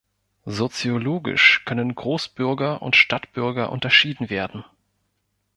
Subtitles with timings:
[0.47, 4.65] Soziologisch können Großbürger und Stadtbürger unterschieden werden.